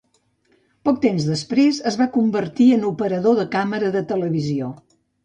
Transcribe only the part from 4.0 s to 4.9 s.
televisió.